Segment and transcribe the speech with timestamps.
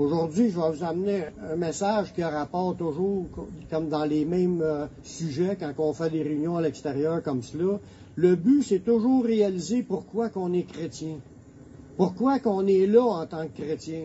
[0.00, 3.26] Aujourd'hui, je vais vous amener un message qui a rapport toujours,
[3.68, 7.78] comme dans les mêmes euh, sujets, quand on fait des réunions à l'extérieur comme cela.
[8.16, 11.16] Le but, c'est toujours réaliser pourquoi qu'on est chrétien.
[11.98, 14.04] Pourquoi qu'on est là en tant que chrétien.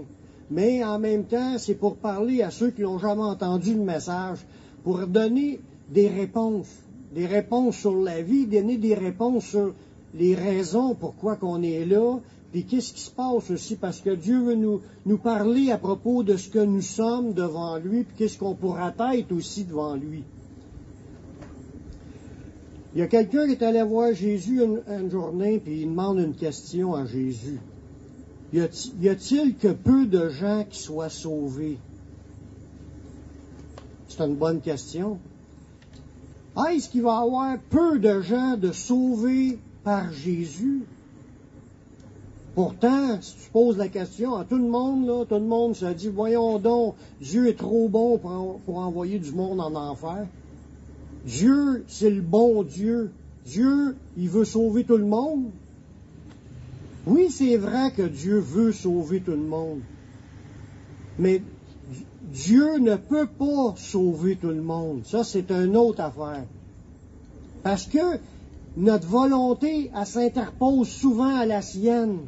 [0.52, 4.40] Mais en même temps, c'est pour parler à ceux qui n'ont jamais entendu le message,
[4.84, 6.76] pour donner des réponses.
[7.14, 9.74] Des réponses sur la vie, donner des réponses sur
[10.14, 12.20] les raisons pourquoi qu'on est là,
[12.56, 16.24] puis qu'est-ce qui se passe aussi, parce que Dieu veut nous, nous parler à propos
[16.24, 20.24] de ce que nous sommes devant lui, puis qu'est-ce qu'on pourra être aussi devant lui.
[22.94, 26.34] Il y a quelqu'un qui est allé voir Jésus une, journée, puis il demande une
[26.34, 27.60] question à Jésus.
[28.54, 31.78] Y a-t-il que peu de gens qui soient sauvés?
[34.08, 35.20] C'est une bonne question.
[36.70, 40.86] Est-ce qu'il va y avoir peu de gens de sauvés par Jésus?
[42.56, 46.08] Pourtant, si tu poses la question à tout le monde, tout le monde se dit,
[46.08, 50.26] voyons donc, Dieu est trop bon pour, pour envoyer du monde en enfer.
[51.26, 53.12] Dieu, c'est le bon Dieu.
[53.46, 55.52] Dieu, il veut sauver tout le monde.
[57.06, 59.82] Oui, c'est vrai que Dieu veut sauver tout le monde.
[61.20, 61.42] Mais
[62.32, 65.02] Dieu ne peut pas sauver tout le monde.
[65.06, 66.46] Ça, c'est une autre affaire.
[67.64, 68.18] Parce que
[68.78, 72.20] notre volonté, elle s'interpose souvent à la sienne.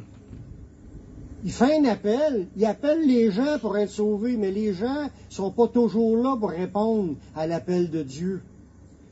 [1.44, 5.08] Il fait un appel, il appelle les gens pour être sauvés, mais les gens ne
[5.34, 8.40] sont pas toujours là pour répondre à l'appel de Dieu.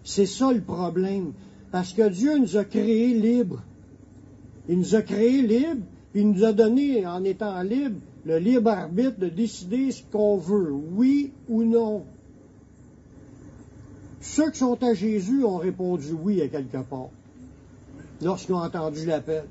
[0.02, 1.32] C'est ça le problème.
[1.70, 3.62] Parce que Dieu nous a créés libres.
[4.68, 9.20] Il nous a créés libres, il nous a donné, en étant libres, le libre arbitre
[9.20, 12.02] de décider ce qu'on veut, oui ou non.
[14.20, 17.10] Ceux qui sont à Jésus ont répondu oui à quelque part,
[18.20, 19.44] lorsqu'ils ont entendu l'appel.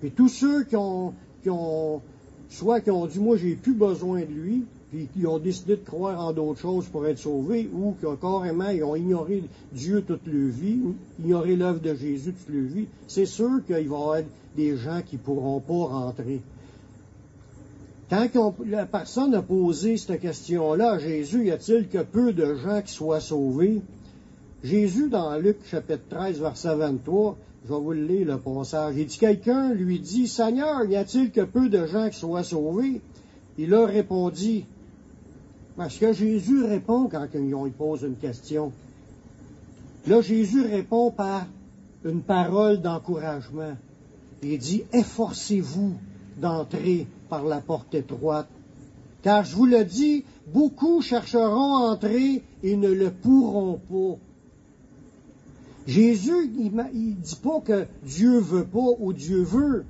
[0.00, 2.00] Puis tous ceux qui ont, qui ont,
[2.48, 5.84] soit qui ont dit, moi, j'ai plus besoin de lui, puis qui ont décidé de
[5.84, 10.02] croire en d'autres choses pour être sauvés, ou qui ont carrément, ils ont ignoré Dieu
[10.02, 13.80] toute leur vie, ou ignoré l'œuvre de Jésus toute leur vie, c'est sûr qu'il va
[13.80, 14.18] y avoir
[14.56, 16.42] des gens qui ne pourront pas rentrer.
[18.10, 22.82] Quand la personne a posé cette question-là à Jésus, y a-t-il que peu de gens
[22.82, 23.80] qui soient sauvés?
[24.62, 28.96] Jésus, dans Luc chapitre 13, verset 23, je vais vous le lire le passage.
[28.96, 33.00] Il dit, quelqu'un lui dit, Seigneur, y a-t-il que peu de gens qui soient sauvés?
[33.56, 34.64] Il leur répondit,
[35.76, 38.72] parce que Jésus répond quand il pose une question.
[40.06, 41.46] Là, Jésus répond par
[42.04, 43.76] une parole d'encouragement.
[44.42, 45.94] Il dit, efforcez-vous
[46.40, 48.48] d'entrer par la porte étroite.
[49.22, 54.31] Car je vous le dis, beaucoup chercheront à entrer et ne le pourront pas.
[55.86, 59.84] Jésus, il ne dit pas que Dieu veut pas ou Dieu veut.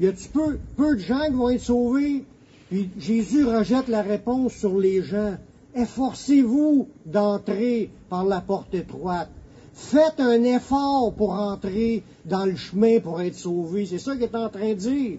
[0.00, 2.24] Il y a peu, peu de gens qui vont être sauvés,
[2.68, 5.36] puis Jésus rejette la réponse sur les gens.
[5.74, 9.30] Efforcez-vous d'entrer par la porte étroite.
[9.74, 13.86] Faites un effort pour entrer dans le chemin pour être sauvé.
[13.86, 15.18] C'est ça qu'il est en train de dire.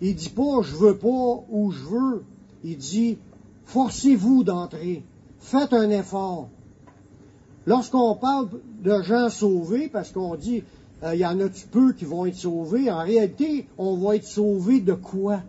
[0.00, 2.24] Il dit pas je veux pas ou je veux.
[2.64, 3.18] Il dit
[3.64, 5.04] forcez-vous d'entrer.
[5.38, 6.48] Faites un effort.
[7.66, 8.48] Lorsqu'on parle
[8.82, 10.62] de gens sauvés, parce qu'on dit
[11.02, 14.26] euh, il y en a peu qui vont être sauvés, en réalité, on va être
[14.26, 15.40] sauvés de quoi?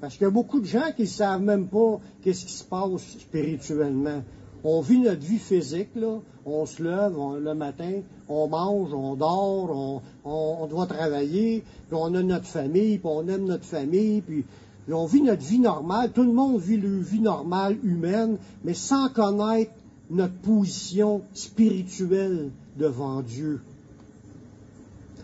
[0.00, 2.64] Parce qu'il y a beaucoup de gens qui ne savent même pas qu'est-ce qui se
[2.64, 4.22] passe spirituellement.
[4.64, 6.18] On vit notre vie physique, là.
[6.44, 12.22] On se lève le matin, on mange, on dort, on, doit travailler, puis on a
[12.22, 14.44] notre famille, puis on aime notre famille, puis
[14.90, 16.12] on vit notre vie normale.
[16.12, 19.72] Tout le monde vit leur vie normale humaine, mais sans connaître
[20.10, 23.60] notre position spirituelle devant Dieu.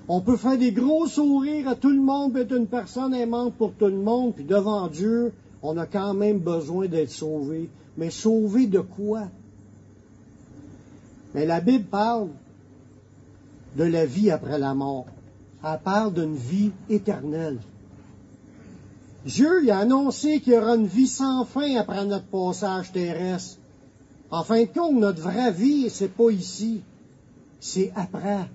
[0.09, 3.72] On peut faire des gros sourires à tout le monde, être une personne aimante pour
[3.75, 5.32] tout le monde, puis devant Dieu,
[5.62, 7.70] on a quand même besoin d'être sauvé.
[7.97, 9.28] Mais sauvé de quoi?
[11.34, 12.28] Mais la Bible parle
[13.76, 15.06] de la vie après la mort.
[15.64, 17.59] Elle parle d'une vie éternelle.
[19.25, 23.58] Dieu a annoncé qu'il y aura une vie sans fin après notre passage terrestre.
[24.32, 26.81] En fin de compte, notre vraie vie, c'est pas ici,
[27.61, 28.49] c'est après.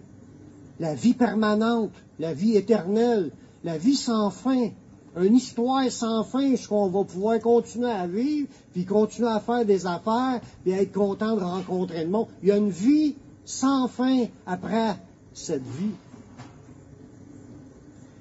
[0.79, 3.31] La vie permanente, la vie éternelle,
[3.63, 4.69] la vie sans fin,
[5.15, 9.65] une histoire sans fin, ce qu'on va pouvoir continuer à vivre, puis continuer à faire
[9.65, 12.27] des affaires, puis être content de rencontrer le monde.
[12.41, 13.15] Il y a une vie
[13.45, 14.95] sans fin après
[15.35, 15.93] cette vie.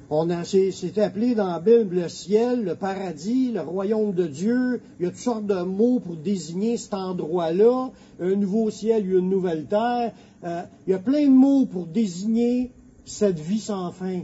[0.08, 4.80] On a, c'est appelé dans la Bible le ciel, le paradis, le royaume de Dieu.
[5.00, 7.90] Il y a toutes sortes de mots pour désigner cet endroit-là.
[8.20, 10.12] Un nouveau ciel, une nouvelle terre.
[10.44, 12.70] Euh, il y a plein de mots pour désigner
[13.04, 14.20] cette vie sans fin.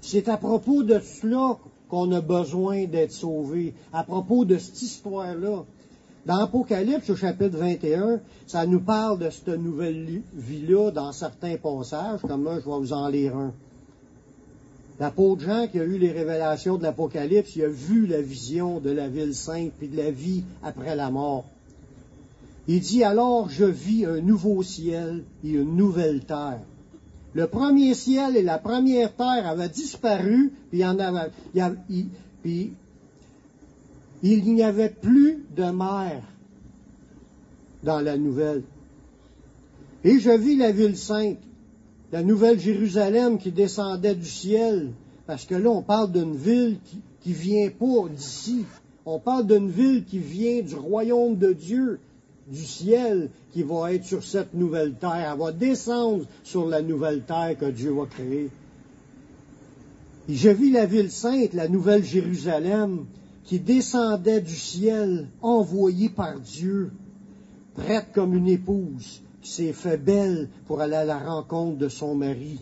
[0.00, 1.58] C'est à propos de cela
[1.88, 3.74] qu'on a besoin d'être sauvé.
[3.92, 5.64] À propos de cette histoire-là,
[6.26, 12.20] dans Apocalypse, au chapitre 21, ça nous parle de cette nouvelle vie-là dans certains passages,
[12.22, 13.52] comme moi, je vais vous en lire un.
[15.00, 18.90] L'apôtre Jean, qui a eu les révélations de l'Apocalypse, il a vu la vision de
[18.90, 21.46] la ville sainte puis de la vie après la mort.
[22.68, 26.60] Il dit alors, je vis un nouveau ciel et une nouvelle terre.
[27.34, 30.84] Le premier ciel et la première terre avaient disparu, puis
[34.22, 36.22] il, n'y avait plus de mer
[37.82, 38.62] dans la nouvelle.
[40.04, 41.38] Et je vis la ville sainte,
[42.14, 44.92] la nouvelle Jérusalem qui descendait du ciel,
[45.26, 46.78] parce que là, on parle d'une ville
[47.20, 48.64] qui, vient pas d'ici.
[49.04, 51.98] On parle d'une ville qui vient du royaume de Dieu,
[52.46, 55.32] du ciel, qui va être sur cette nouvelle terre.
[55.32, 58.48] Elle va descendre sur la nouvelle terre que Dieu va créer.
[60.28, 63.06] Et je vis la ville sainte, la nouvelle Jérusalem,
[63.42, 66.92] qui descendait du ciel, envoyée par Dieu,
[67.74, 72.60] prête comme une épouse s'est fait belle pour aller à la rencontre de son mari.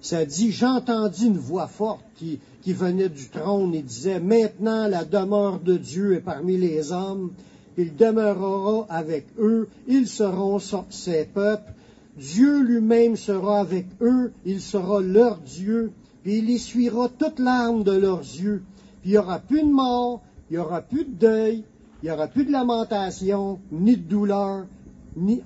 [0.00, 5.60] Ça dit, j'entendis une voix forte qui, venait du trône et disait, maintenant la demeure
[5.60, 7.30] de Dieu est parmi les hommes,
[7.78, 10.58] il demeurera avec eux, ils seront
[10.90, 11.72] ses peuples,
[12.16, 15.92] Dieu lui-même sera avec eux, il sera leur Dieu,
[16.26, 18.62] il essuiera toute larme de leurs yeux,
[19.04, 20.20] il n'y aura plus de mort,
[20.50, 21.64] il n'y aura plus de deuil,
[22.02, 24.66] il n'y aura plus de lamentation, ni de douleur,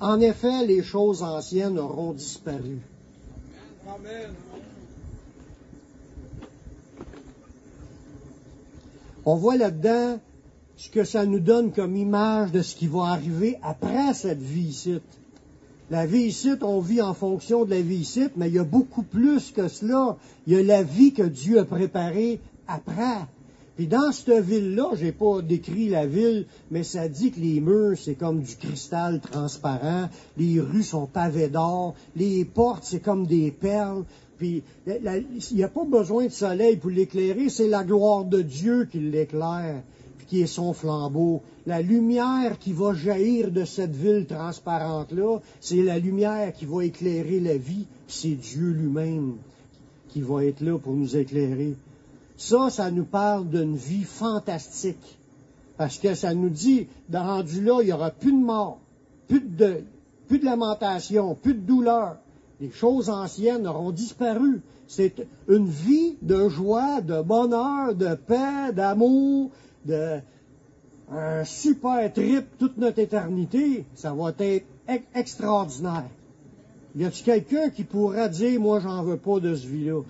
[0.00, 2.78] en effet, les choses anciennes auront disparu.
[9.24, 10.20] On voit là-dedans
[10.76, 14.68] ce que ça nous donne comme image de ce qui va arriver après cette vie
[14.68, 15.00] ici.
[15.90, 18.64] La vie ici, on vit en fonction de la vie ici, mais il y a
[18.64, 20.16] beaucoup plus que cela.
[20.46, 23.26] Il y a la vie que Dieu a préparée après.
[23.76, 27.98] Puis dans cette ville-là, j'ai pas décrit la ville, mais ça dit que les murs,
[27.98, 30.08] c'est comme du cristal transparent,
[30.38, 34.04] les rues sont pavées d'or, les portes, c'est comme des perles.
[34.38, 38.86] Puis il n'y a pas besoin de soleil pour l'éclairer, c'est la gloire de Dieu
[38.90, 39.82] qui l'éclaire,
[40.16, 41.42] puis qui est son flambeau.
[41.66, 47.40] La lumière qui va jaillir de cette ville transparente-là, c'est la lumière qui va éclairer
[47.40, 49.34] la vie, c'est Dieu lui-même
[50.08, 51.74] qui va être là pour nous éclairer.
[52.36, 55.18] Ça, ça nous parle d'une vie fantastique.
[55.76, 58.78] Parce que ça nous dit, dans rendu là, il n'y aura plus de mort,
[59.28, 59.84] plus de deuil,
[60.26, 62.16] plus de lamentation, plus de douleur.
[62.60, 64.62] Les choses anciennes auront disparu.
[64.86, 69.50] C'est une vie de joie, de bonheur, de paix, d'amour,
[69.84, 70.20] de
[71.10, 73.84] un super trip toute notre éternité.
[73.94, 76.08] Ça va être extraordinaire.
[76.96, 80.02] Y a-t-il quelqu'un qui pourra dire, moi, j'en veux pas de ce vie-là?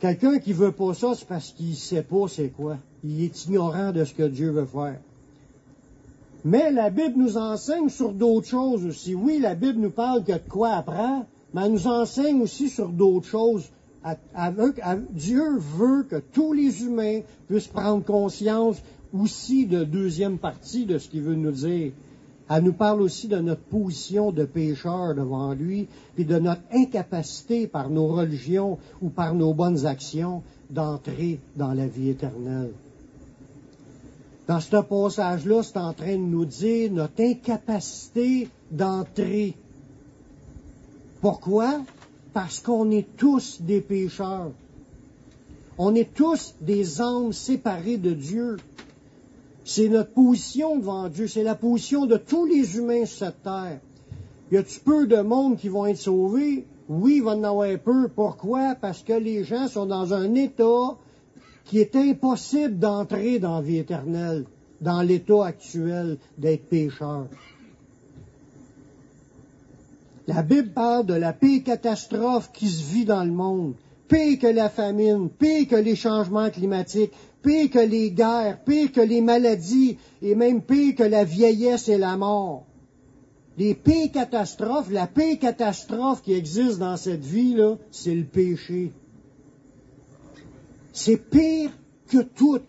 [0.00, 2.78] Quelqu'un qui veut pas ça, c'est parce qu'il sait pas c'est quoi.
[3.04, 4.98] Il est ignorant de ce que Dieu veut faire.
[6.42, 9.14] Mais la Bible nous enseigne sur d'autres choses aussi.
[9.14, 13.26] Oui, la Bible nous parle de quoi apprendre, mais elle nous enseigne aussi sur d'autres
[13.26, 13.70] choses.
[15.10, 18.82] Dieu veut que tous les humains puissent prendre conscience
[19.12, 21.92] aussi de deuxième partie de ce qu'il veut nous dire.
[22.52, 25.86] Elle nous parle aussi de notre position de pécheur devant lui,
[26.16, 31.86] puis de notre incapacité par nos religions ou par nos bonnes actions d'entrer dans la
[31.86, 32.72] vie éternelle.
[34.48, 39.54] Dans ce passage-là, c'est en train de nous dire notre incapacité d'entrer.
[41.20, 41.82] Pourquoi?
[42.32, 44.50] Parce qu'on est tous des pécheurs.
[45.78, 48.56] On est tous des âmes séparées de Dieu.
[49.64, 53.80] C'est notre position devant Dieu, c'est la position de tous les humains sur cette terre.
[54.50, 56.66] Y a-tu peu de monde qui vont être sauvés?
[56.88, 58.08] Oui, il va en avoir peu.
[58.08, 58.74] Pourquoi?
[58.74, 60.96] Parce que les gens sont dans un état
[61.64, 64.44] qui est impossible d'entrer dans la vie éternelle,
[64.80, 67.28] dans l'état actuel d'être pécheur.
[70.26, 73.74] La Bible parle de la pire catastrophe qui se vit dans le monde.
[74.08, 77.12] Pire que la famine, pire que les changements climatiques,
[77.42, 81.98] pire que les guerres, pire que les maladies, et même pire que la vieillesse et
[81.98, 82.66] la mort.
[83.58, 88.92] Les pires catastrophes, la pire catastrophe qui existe dans cette vie-là, c'est le péché.
[90.92, 91.70] C'est pire
[92.08, 92.60] que tout.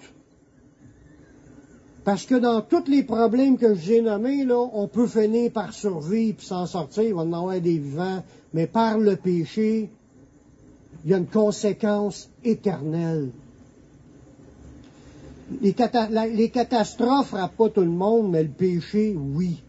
[2.04, 6.38] Parce que dans tous les problèmes que j'ai nommés, là, on peut finir par survivre
[6.42, 8.24] et s'en sortir, il va en avoir des vivants,
[8.54, 9.90] mais par le péché,
[11.06, 13.30] il y a une conséquence éternelle
[15.62, 15.76] les,
[16.34, 19.62] les catastrophes frappent pas tout le monde, mais le péché, oui.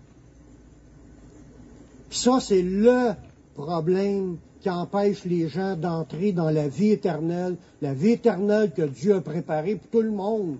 [2.11, 3.13] ça, c'est le
[3.55, 9.17] problème qui empêche les gens d'entrer dans la vie éternelle, la vie éternelle que Dieu
[9.17, 10.57] a préparée pour tout le monde.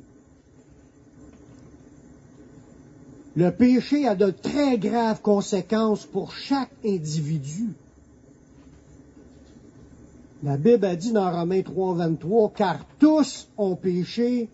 [3.37, 7.71] Le péché a de très graves conséquences pour chaque individu.
[10.43, 14.49] La Bible a dit dans Romains 3, 23, car tous ont péché,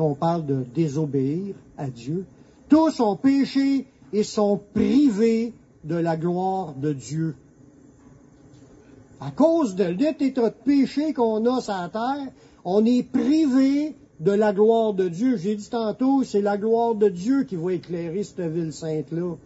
[0.00, 2.24] on parle de désobéir à Dieu,
[2.68, 5.52] tous ont péché et sont privés
[5.84, 7.34] de la gloire de Dieu.
[9.20, 12.32] À cause de l'état de péché qu'on a sur la terre,
[12.64, 15.36] on est privé de la gloire de Dieu.
[15.36, 19.36] J'ai dit tantôt, c'est la gloire de Dieu qui va éclairer cette ville sainte-là.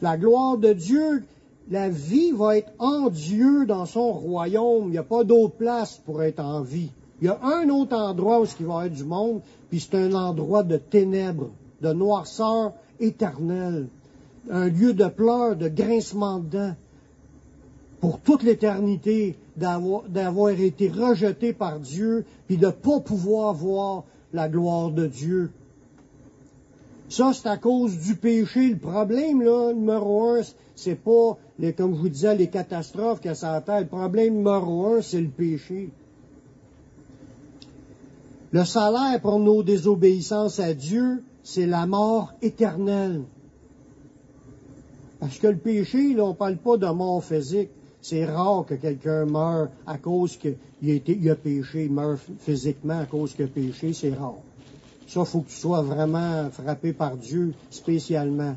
[0.00, 1.24] La gloire de Dieu,
[1.70, 4.84] la vie va être en Dieu dans son royaume.
[4.86, 6.90] Il n'y a pas d'autre place pour être en vie.
[7.20, 9.96] Il y a un autre endroit où il va y avoir du monde, puis c'est
[9.96, 11.50] un endroit de ténèbres,
[11.82, 13.88] de noirceur éternelle,
[14.50, 16.74] un lieu de pleurs, de grincement de dents,
[18.00, 24.48] pour toute l'éternité d'avoir été rejeté par Dieu, puis de ne pas pouvoir voir la
[24.48, 25.50] gloire de Dieu.
[27.10, 28.68] Ça, c'est à cause du péché.
[28.68, 30.40] Le problème, là, numéro un,
[30.76, 31.36] c'est pas,
[31.76, 35.90] comme je vous disais, les catastrophes que ça Le problème numéro un, c'est le péché.
[38.52, 43.22] Le salaire pour nos désobéissances à Dieu, c'est la mort éternelle.
[45.20, 47.70] Parce que le péché, là, on parle pas de mort physique.
[48.02, 53.04] C'est rare que quelqu'un meure à cause qu'il a, il a péché, meurt physiquement à
[53.04, 54.38] cause qu'il a péché, c'est rare.
[55.06, 58.56] Ça, faut que tu sois vraiment frappé par Dieu spécialement.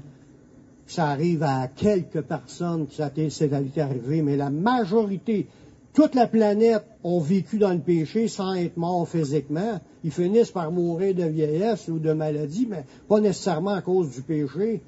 [0.87, 5.47] Ça arrive à quelques personnes que ça t'est arrivé, mais la majorité,
[5.93, 9.79] toute la planète ont vécu dans le péché sans être morts physiquement.
[10.03, 14.21] Ils finissent par mourir de vieillesse ou de maladie, mais pas nécessairement à cause du
[14.21, 14.81] péché.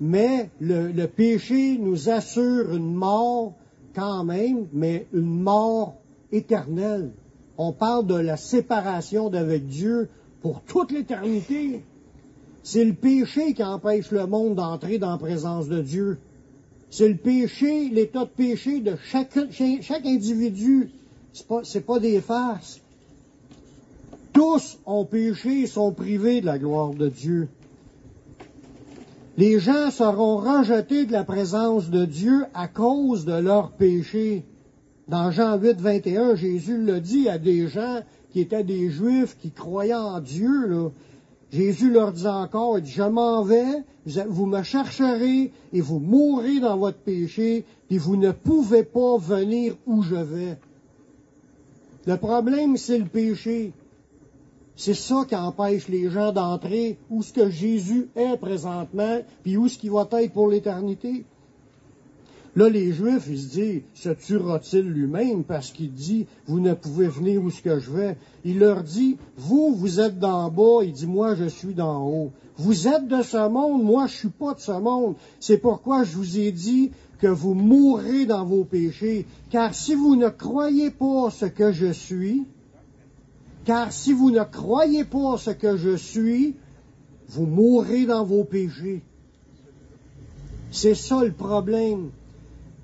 [0.00, 3.54] Mais le, péché nous assure une mort
[3.94, 5.94] quand même, mais une mort
[6.32, 7.12] éternelle.
[7.56, 10.08] On parle de la séparation d'avec Dieu
[10.42, 11.82] pour toute l'éternité.
[12.62, 16.18] C'est le péché qui empêche le monde d'entrer dans la présence de Dieu.
[16.90, 20.90] C'est le péché, l'état de péché de chaque, chaque individu.
[21.32, 22.80] C'est pas, pas des farces.
[24.32, 27.48] Tous ont péché et sont privés de la gloire de Dieu
[29.36, 34.44] les gens seront rejetés de la présence de Dieu à cause de leur péché.
[35.08, 38.00] Dans Jean 8, 21, Jésus le dit à des gens
[38.32, 40.90] qui étaient des Juifs, qui croyaient en Dieu.
[41.52, 43.84] Jésus leur dit encore, je m'en vais,
[44.28, 49.76] vous me chercherez et vous mourrez dans votre péché, et vous ne pouvez pas venir
[49.86, 50.58] où je vais.
[52.06, 53.72] Le problème, c'est le péché.
[54.76, 59.68] C'est ça qui empêche les gens d'entrer où ce que Jésus est présentement, puis où
[59.68, 61.24] ce qu'il va être pour l'éternité.
[62.56, 67.06] Là, les Juifs, ils se disent, se tuera-t-il lui-même parce qu'il dit, vous ne pouvez
[67.06, 68.16] venir où ce que je vais?
[68.46, 72.32] Il leur dit, vous, vous êtes d'en bas, il dit, moi, je suis d'en haut.
[72.56, 75.16] Vous êtes de ce monde, moi, je suis pas de ce monde.
[75.38, 79.26] C'est pourquoi je vous ai dit que vous mourrez dans vos péchés.
[79.50, 82.46] Car si vous ne croyez pas ce que je suis,
[83.66, 86.54] car si vous ne croyez pas ce que je suis,
[87.28, 89.02] vous mourrez dans vos péchés.
[90.70, 92.12] C'est ça le problème.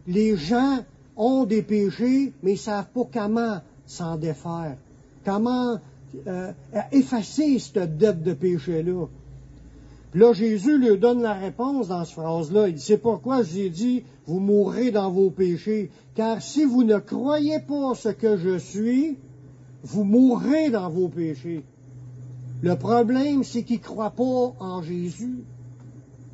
[0.06, 0.78] Les gens
[1.16, 4.76] ont des péchés, mais ils ne savent pas comment s'en défaire,
[5.24, 5.78] comment
[6.26, 6.52] euh,
[6.90, 9.06] effacer cette dette de péché-là.
[10.14, 12.68] Là, Jésus lui donne la réponse dans cette phrase-là.
[12.68, 15.90] Il dit, c'est pourquoi je dit, vous mourrez dans vos péchés.
[16.14, 19.16] Car si vous ne croyez pas ce que je suis,
[19.82, 21.64] vous mourrez dans vos péchés.
[22.60, 25.44] Le problème, c'est qu'ils ne croient pas en Jésus.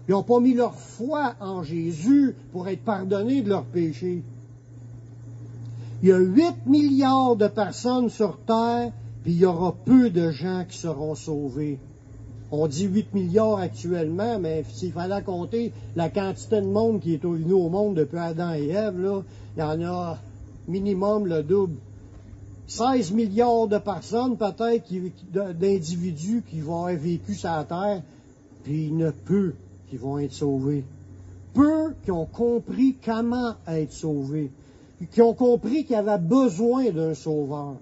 [0.09, 4.23] Ils n'ont pas mis leur foi en Jésus pour être pardonnés de leurs péchés.
[6.03, 8.91] Il y a 8 milliards de personnes sur Terre,
[9.23, 11.79] puis il y aura peu de gens qui seront sauvés.
[12.51, 17.23] On dit 8 milliards actuellement, mais s'il fallait compter la quantité de monde qui est
[17.23, 19.23] venu au monde depuis Adam et Ève, là,
[19.57, 20.19] il y en a
[20.67, 21.77] minimum le double.
[22.67, 24.91] 16 milliards de personnes, peut-être,
[25.33, 28.03] d'individus qui vont avoir vécu sur la terre,
[28.65, 29.53] puis il ne peu
[29.89, 30.85] qui vont être sauvés.
[31.55, 34.51] Peu qui ont compris comment être sauvés,
[35.11, 37.77] qui ont compris qu'il y avait besoin d'un sauveur.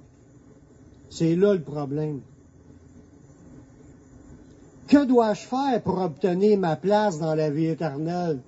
[1.10, 2.20] C'est là le problème.
[4.88, 8.38] Que dois-je faire pour obtenir ma place dans la vie éternelle?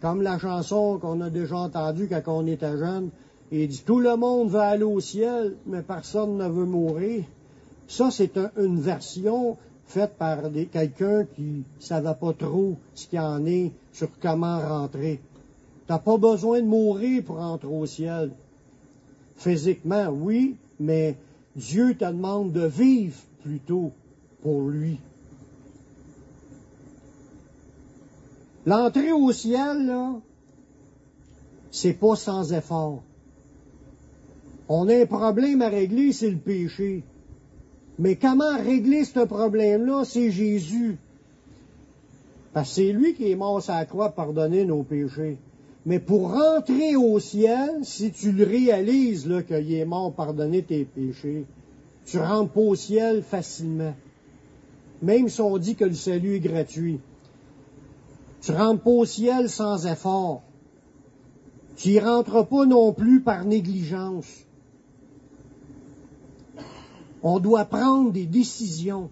[0.00, 3.10] Comme la chanson qu'on a déjà entendue quand on était jeune,
[3.50, 7.24] il dit tout le monde veut aller au ciel, mais personne ne veut mourir.
[7.88, 9.56] Ça, c'est une version
[9.86, 10.38] faite par
[10.72, 15.20] quelqu'un qui savait pas trop ce qu'il en est sur comment rentrer.
[15.86, 18.30] T'as pas besoin de mourir pour entrer au ciel.
[19.36, 21.16] Physiquement, oui, mais
[21.54, 23.92] Dieu te demande de vivre plutôt
[24.42, 24.98] pour lui.
[28.66, 30.14] L'entrée au ciel, là,
[31.70, 33.02] c'est pas sans effort.
[34.68, 37.04] On a un problème à régler, c'est le péché.
[37.98, 40.04] Mais comment régler ce problème-là?
[40.04, 40.96] C'est Jésus?
[42.52, 45.38] Parce que c'est lui qui est mort sur la croix pardonner nos péchés.
[45.86, 50.84] Mais pour rentrer au ciel, si tu le réalises qu'il est mort pour pardonner tes
[50.84, 51.44] péchés,
[52.06, 53.94] tu rentres pas au ciel facilement.
[55.02, 57.00] Même si on dit que le salut est gratuit.
[58.40, 60.42] Tu rentres pas au ciel sans effort.
[61.76, 64.46] Tu y rentres pas non plus par négligence.
[67.26, 69.08] On doit prendre des décisions.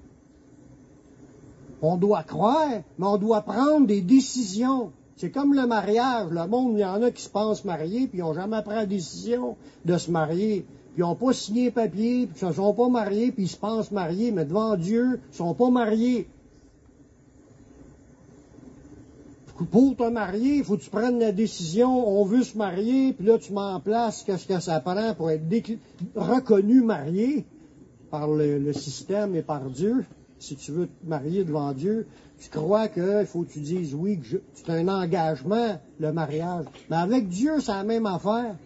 [1.80, 4.92] On doit croire, mais on doit prendre des décisions.
[5.16, 6.28] C'est comme le mariage.
[6.30, 8.74] Le monde, il y en a qui se pensent mariés, puis ils n'ont jamais pris
[8.74, 10.66] la décision de se marier.
[10.92, 13.56] Puis ils n'ont pas signé papier, puis ils ne sont pas mariés, puis ils se
[13.56, 16.28] pensent mariés, mais devant Dieu, ils ne sont pas mariés.
[19.70, 23.24] Pour te marier, il faut que tu prennes la décision, on veut se marier, puis
[23.24, 25.44] là tu m'en places qu'est-ce que ça prend pour être
[26.16, 27.46] reconnu marié
[28.12, 30.04] par le, système et par Dieu.
[30.38, 32.06] Si tu veux te marier devant Dieu,
[32.38, 36.66] tu crois qu'il faut que tu dises oui, que c'est un engagement, le mariage.
[36.90, 38.56] Mais avec Dieu, c'est la même affaire.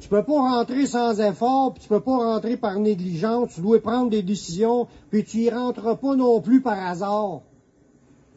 [0.00, 3.82] Tu peux pas rentrer sans effort, puis tu peux pas rentrer par négligence, tu dois
[3.82, 7.42] prendre des décisions, puis tu y rentres pas non plus par hasard.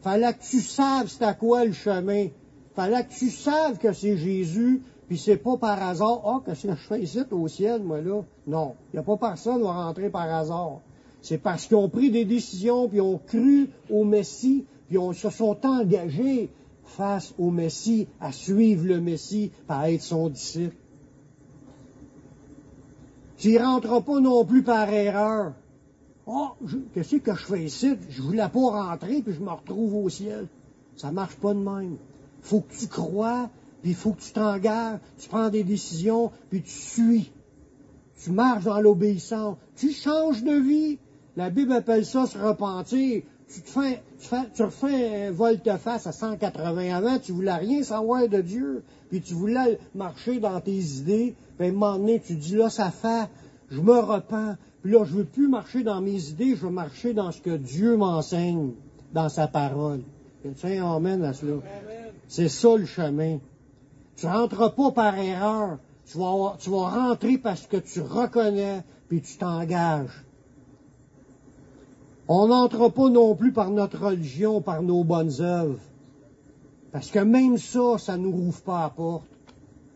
[0.01, 2.27] Fallait que tu saves c'est à quoi le chemin.
[2.75, 6.21] Fallait que tu saves que c'est Jésus, puis c'est pas par hasard.
[6.23, 8.21] Ah, oh, qu'est-ce que je fais ici au ciel, moi, là?
[8.47, 8.75] Non.
[8.87, 10.79] Il n'y a pas personne qui va rentrer par hasard.
[11.21, 15.29] C'est parce qu'ils ont pris des décisions, puis ont cru au Messie, puis ils se
[15.29, 16.49] sont engagés
[16.85, 20.77] face au Messie, à suivre le Messie, à être son disciple.
[23.35, 25.51] Tu n'y rentres pas non plus par erreur.
[26.25, 26.51] Oh,
[26.93, 27.97] qu'est-ce que je fais ici?
[28.07, 30.47] Je voulais pas rentrer, puis je me retrouve au ciel.
[30.95, 31.97] Ça marche pas de même.
[32.41, 33.49] Faut que tu crois,
[33.81, 37.31] puis il faut que tu t'engages, tu prends des décisions, puis tu suis.
[38.23, 39.57] Tu marches dans l'obéissance.
[39.75, 40.99] Tu changes de vie.
[41.35, 43.23] La Bible appelle ça se repentir.
[43.47, 44.01] Tu, te fais,
[44.53, 49.33] tu, refais un volte-face à 180 avant, tu voulais rien savoir de Dieu, puis tu
[49.33, 53.27] voulais marcher dans tes idées, puis à un moment donné, tu dis là, ça fait,
[53.69, 57.13] je me repens, puis là, je veux plus marcher dans mes idées, je veux marcher
[57.13, 58.71] dans ce que Dieu m'enseigne,
[59.11, 60.01] dans sa parole.
[60.55, 61.57] Tiens, amène à cela.
[62.29, 63.39] C'est ça le chemin.
[64.15, 65.79] Tu rentres pas par erreur.
[66.05, 70.25] Tu vas, rentrer parce que tu reconnais, puis tu t'engages.
[72.27, 75.79] On n'entre pas non plus par notre religion, par nos bonnes œuvres.
[76.91, 79.27] Parce que même ça, ça ne nous rouvre pas la porte.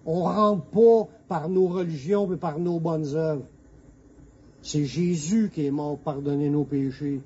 [0.06, 3.46] On rentre pas par nos religions et par nos bonnes œuvres.
[4.62, 7.22] C'est Jésus qui est mort pour pardonner nos péchés.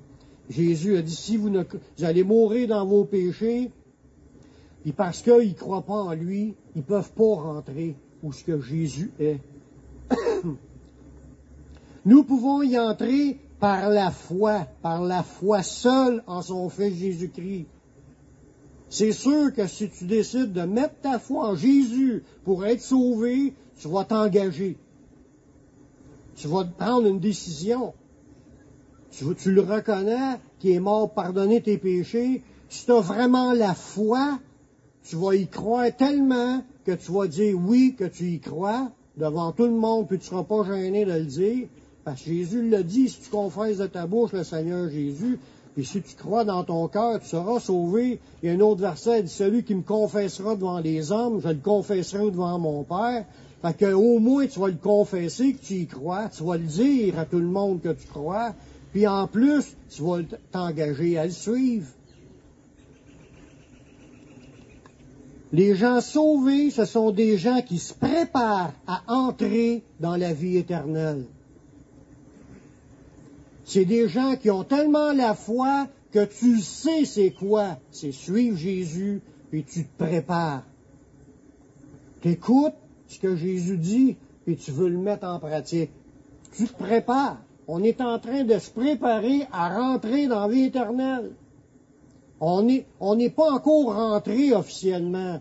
[0.48, 3.70] Jésus a dit, si ne, vous allez mourir dans vos péchés,
[4.86, 8.44] et parce qu'ils ne croient pas en lui, ils ne peuvent pas rentrer où ce
[8.44, 9.40] que Jésus est.
[12.06, 17.66] Nous pouvons y entrer par la foi, par la foi seule en son Fils Jésus-Christ.
[18.88, 23.54] C'est sûr que si tu décides de mettre ta foi en Jésus pour être sauvé,
[23.78, 24.78] tu vas t'engager.
[26.34, 27.92] Tu vas prendre une décision.
[29.10, 32.42] Tu, le reconnais, qui est mort pardonner tes péchés.
[32.68, 34.38] Si tu as vraiment la foi,
[35.10, 39.50] tu vas y croire tellement que tu vas dire oui, que tu y crois devant
[39.50, 41.66] tout le monde, puis tu ne seras pas gêné de le dire.
[42.04, 45.40] Parce que Jésus l'a dit, si tu confesses de ta bouche le Seigneur Jésus,
[45.74, 48.20] puis si tu crois dans ton cœur, tu seras sauvé.
[48.42, 51.48] Il y a un autre verset, dit, celui qui me confessera devant les hommes, je
[51.48, 53.24] le confesserai devant mon Père.
[53.62, 56.64] Fait que, au moins, tu vas le confesser que tu y crois, tu vas le
[56.64, 58.54] dire à tout le monde que tu crois,
[58.92, 60.20] puis en plus, tu vas
[60.52, 61.86] t'engager à le suivre.
[65.52, 70.56] Les gens sauvés, ce sont des gens qui se préparent à entrer dans la vie
[70.56, 71.24] éternelle.
[73.64, 77.78] C'est des gens qui ont tellement la foi que tu sais c'est quoi.
[77.90, 80.62] C'est suivre Jésus, puis tu te prépares.
[82.20, 82.74] Tu écoutes
[83.08, 85.90] ce que Jésus dit, puis tu veux le mettre en pratique.
[86.52, 87.40] Tu te prépares.
[87.66, 91.30] On est en train de se préparer à rentrer dans la vie éternelle.
[92.40, 95.40] On n'est pas encore rentré officiellement.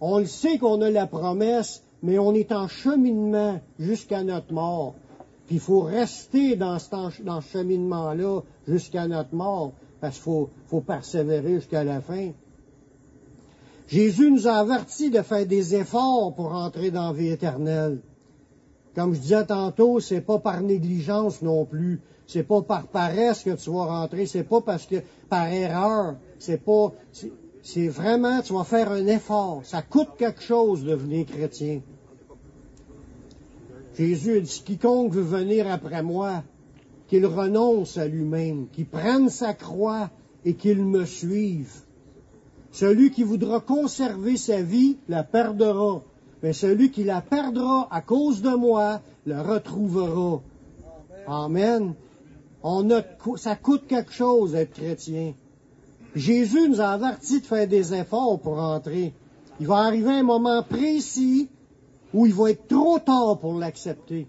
[0.00, 4.94] On le sait qu'on a la promesse, mais on est en cheminement jusqu'à notre mort.
[5.46, 10.80] Puis il faut rester dans ce, dans cheminement-là jusqu'à notre mort, parce qu'il faut, faut
[10.80, 12.30] persévérer jusqu'à la fin.
[13.86, 18.00] Jésus nous a avertis de faire des efforts pour entrer dans la vie éternelle.
[18.94, 22.00] Comme je disais tantôt, c'est pas par négligence non plus.
[22.26, 24.26] C'est pas par paresse que tu vas rentrer.
[24.26, 24.96] C'est pas parce que
[25.28, 26.16] par erreur.
[26.38, 26.92] C'est pas,
[27.62, 29.62] c'est vraiment, tu vas faire un effort.
[29.64, 31.80] Ça coûte quelque chose de devenir chrétien.
[33.96, 36.42] Jésus dit, quiconque veut venir après moi,
[37.08, 40.10] qu'il renonce à lui-même, qu'il prenne sa croix
[40.44, 41.72] et qu'il me suive.
[42.72, 46.02] Celui qui voudra conserver sa vie la perdra,
[46.44, 50.42] mais celui qui la perdra à cause de moi la retrouvera.
[51.26, 51.94] Amen.
[52.62, 53.00] On a,
[53.36, 55.32] ça coûte quelque chose d'être chrétien.
[56.14, 59.14] Jésus nous a avertis de faire des efforts pour entrer.
[59.58, 61.48] Il va arriver un moment précis
[62.12, 64.26] où il va être trop tard pour l'accepter.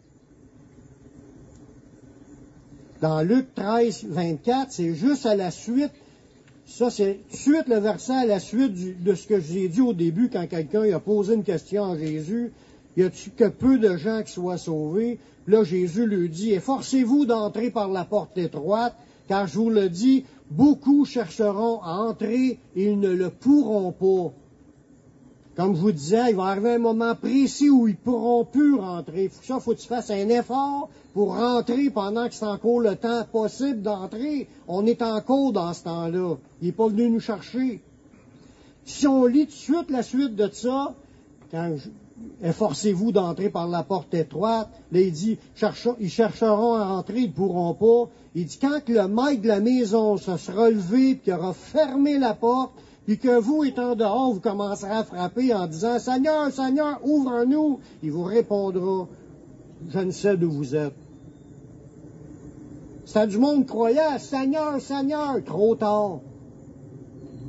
[3.02, 5.92] Dans Luc 13, 24, c'est juste à la suite,
[6.66, 10.30] ça c'est suite le verset à la suite de ce que j'ai dit au début
[10.30, 12.52] quand quelqu'un a posé une question à Jésus,
[12.98, 15.20] y a-tu que peu de gens qui soient sauvés?
[15.48, 18.96] Là, Jésus lui dit, efforcez-vous d'entrer par la porte étroite,
[19.28, 24.34] car je vous le dis, beaucoup chercheront à entrer et ils ne le pourront pas.
[25.56, 29.32] Comme je vous disais, il va arriver un moment précis où ils pourront plus rentrer.
[29.42, 33.24] Ça, faut que tu fasses un effort pour rentrer pendant que c'est encore le temps
[33.32, 34.50] possible d'entrer.
[34.68, 36.36] On est encore dans ce temps-là.
[36.62, 37.82] Il n'est pas venu nous chercher.
[38.84, 40.94] Si on lit tout de suite la suite de ça,
[41.52, 41.76] quand
[42.44, 45.38] efforcez-vous d'entrer par la porte étroite, là il dit,
[46.02, 48.12] ils chercheront à rentrer, ils ne pourront pas.
[48.36, 52.20] Il dit, quand le maître de la maison se sera levé et qu'il aura fermé
[52.20, 52.74] la porte,
[53.06, 58.12] puis que vous, étant dehors, vous commencerez à frapper en disant, Seigneur, Seigneur, ouvre-nous, il
[58.12, 59.08] vous répondra,
[59.90, 60.96] je ne sais d'où vous êtes.
[63.06, 66.20] C'est du monde croyant, Seigneur, Seigneur, trop tard.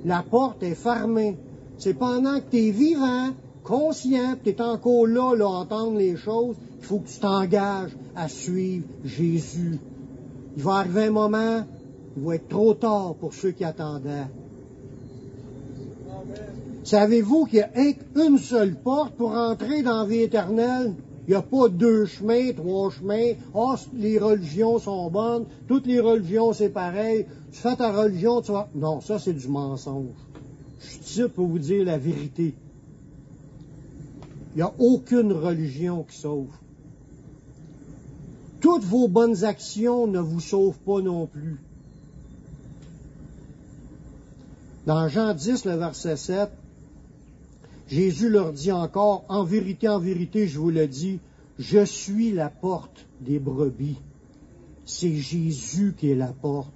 [0.05, 1.39] La porte est fermée.
[1.79, 3.31] C'est pendant que tu es vivant,
[3.65, 7.97] conscient, tu es encore là, là, à entendre les choses, il faut que tu t'engages
[8.15, 9.79] à suivre Jésus.
[10.57, 11.65] Il va arriver un moment,
[12.17, 14.27] il va être trop tard pour ceux qui attendaient.
[16.87, 17.71] Savez-vous qu'il y a
[18.15, 20.95] une seule porte pour entrer dans la vie éternelle?
[21.27, 23.33] Il n'y a pas deux chemins, trois chemins.
[23.55, 25.47] Oh, les religions sont bonnes.
[25.67, 27.27] Toutes les religions, c'est pareil.
[27.51, 28.69] Tu fais ta religion, tu vas...
[28.77, 30.15] Non, ça, c'est du mensonge.
[30.79, 32.55] Je suis ici pour vous dire la vérité.
[34.55, 36.55] Il n'y a aucune religion qui sauve.
[38.61, 41.61] Toutes vos bonnes actions ne vous sauvent pas non plus.
[44.87, 46.49] Dans Jean 10, le verset 7,
[47.89, 51.21] Jésus leur dit encore, en vérité, en vérité, je vous le dis,
[51.59, 53.99] je suis la porte des brebis.
[54.85, 56.73] C'est Jésus qui est la porte.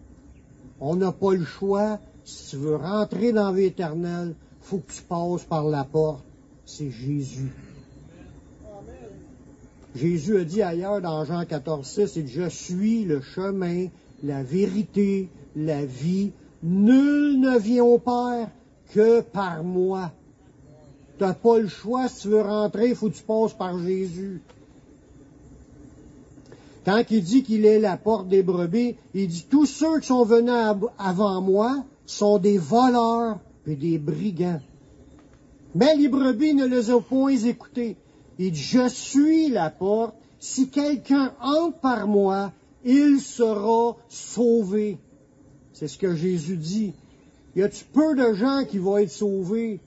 [0.81, 1.99] On n'a pas le choix.
[2.25, 6.25] Si tu veux rentrer dans éternelle, faut que tu passes par la porte.
[6.65, 7.51] C'est Jésus.
[9.95, 13.89] Jésus a dit ailleurs dans Jean 14, 6, il dit, je suis le chemin,
[14.23, 16.31] la vérité, la vie.
[16.63, 18.49] Nul ne vient au Père
[18.93, 20.13] que par moi.
[21.21, 23.79] Tu n'as pas le choix, si tu veux rentrer, il faut que tu passes par
[23.79, 24.41] Jésus.
[26.87, 30.25] Quand il dit qu'il est la porte des brebis, il dit tous ceux qui sont
[30.25, 30.55] venus
[30.99, 34.63] avant moi sont des voleurs et des brigands.
[35.75, 37.99] Mais les brebis ne les ont point écoutés.
[38.39, 40.15] Il dit, je suis la porte.
[40.39, 42.51] Si quelqu'un entre par moi,
[42.83, 44.97] il sera sauvé.
[45.75, 46.95] C'est ce que Jésus dit.
[47.57, 49.81] Y a-tu peu de gens qui vont être sauvés?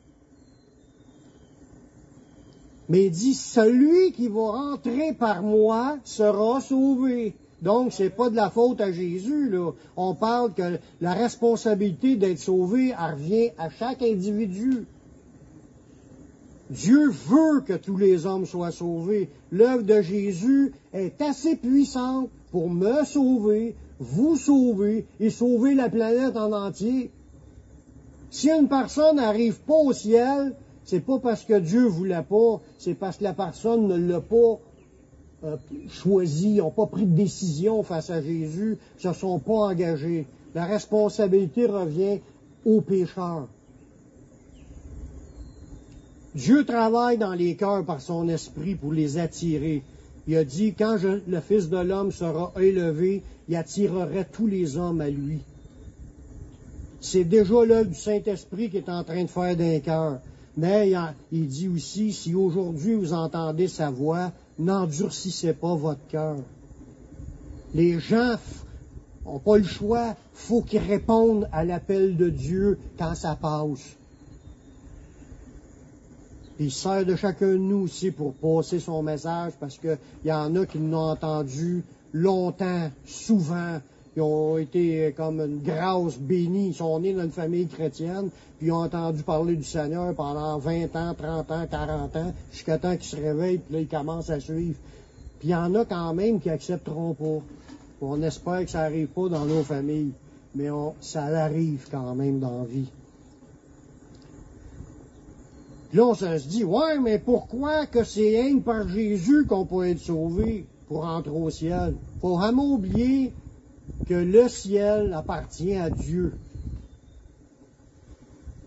[2.94, 7.34] Mais il dit, celui qui va rentrer par moi sera sauvé.
[7.64, 9.72] Donc, c'est pas de la faute à Jésus, là.
[9.98, 14.86] On parle que la responsabilité d'être sauvé revient à chaque individu.
[16.70, 19.28] Dieu veut que tous les hommes soient sauvés.
[19.52, 26.38] L'œuvre de Jésus est assez puissante pour me sauver, vous sauver et sauver la planète
[26.38, 27.10] en entier.
[28.30, 30.54] Si une personne n'arrive pas au ciel,
[30.86, 34.60] c'est pas parce que Dieu voulait pas, c'est parce que la personne ne l'a pas
[35.46, 35.58] euh,
[35.90, 40.26] choisi, n'ont pas pris de décision face à Jésus, se sont pas engagés.
[40.56, 42.20] La responsabilité revient
[42.66, 43.48] aux pécheurs.
[46.36, 49.84] Dieu travaille dans les cœurs par son esprit pour les attirer.
[50.28, 55.02] Il a dit, quand le Fils de l'homme sera élevé, il attirerait tous les hommes
[55.02, 55.40] à lui.
[57.02, 60.22] C'est déjà l'œuvre du Saint-Esprit qui est en train de faire d'un cœur.
[60.56, 60.94] Mais
[61.32, 66.38] il dit aussi, si aujourd'hui vous entendez sa voix, n'endurcissez pas votre cœur.
[67.74, 68.36] Les gens
[69.26, 73.98] n'ont pas le choix, faut qu'ils répondent à l'appel de Dieu quand ça passe.
[76.56, 80.32] Puis il sert de chacun de nous aussi pour passer son message parce qu'il y
[80.32, 83.80] en a qui l'ont entendu longtemps, souvent.
[84.16, 86.68] Ils ont été comme une grâce bénie.
[86.68, 90.58] Ils sont nés dans une famille chrétienne, puis ils ont entendu parler du Seigneur pendant
[90.60, 94.30] 20 ans, 30 ans, 40 ans, jusqu'à temps qu'ils se réveillent, puis là, ils commencent
[94.30, 94.78] à suivre.
[95.40, 97.42] Puis il y en a quand même qui accepteront pas.
[98.02, 100.12] On espère que ça n'arrive pas dans nos familles,
[100.56, 100.68] mais
[101.02, 102.90] ça arrive quand même dans la vie.
[105.94, 110.00] là, on se dit, ouais, mais pourquoi que c'est rien par Jésus qu'on peut être
[110.00, 111.96] sauvé pour entrer au ciel?
[112.20, 113.34] Faut vraiment oublier
[114.06, 116.34] que le ciel appartient à Dieu.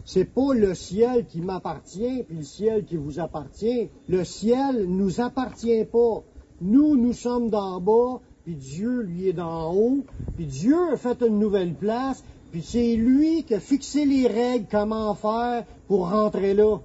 [0.04, 3.90] C'est pas le ciel qui m'appartient, puis le ciel qui vous appartient.
[4.08, 6.22] Le ciel nous appartient pas.
[6.60, 10.04] Nous, nous sommes d'en bas, puis Dieu, lui, est d'en haut.
[10.36, 14.68] Puis Dieu a fait une nouvelle place, puis c'est lui qui a fixé les règles,
[14.70, 16.78] comment faire pour rentrer là.